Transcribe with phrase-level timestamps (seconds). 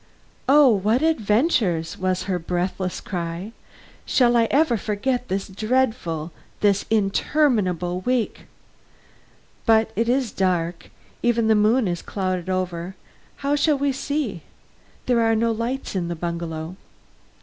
[0.49, 3.51] "Oh, what adventures!" was her breathless cry.
[4.03, 6.31] "Shall I ever forget this dreadful,
[6.61, 8.47] this interminable week!
[9.67, 10.89] But it is dark.
[11.21, 12.95] Even the moon is clouded over.
[13.45, 14.41] How shall we see?
[15.05, 16.77] There are no lights in the bungalow."